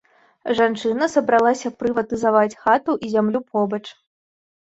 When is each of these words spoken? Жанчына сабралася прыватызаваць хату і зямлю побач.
Жанчына 0.59 1.09
сабралася 1.15 1.71
прыватызаваць 1.81 2.59
хату 2.63 2.91
і 3.09 3.13
зямлю 3.17 3.39
побач. 3.59 3.81